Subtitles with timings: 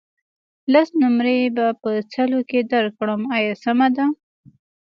[0.73, 4.05] لس نمرې به په سلو کې درکړم آیا سمه ده.